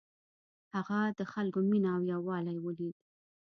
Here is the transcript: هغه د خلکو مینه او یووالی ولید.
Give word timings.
هغه 0.75 0.99
د 1.19 1.21
خلکو 1.31 1.59
مینه 1.69 1.89
او 1.95 2.01
یووالی 2.13 2.57
ولید. 2.61 2.95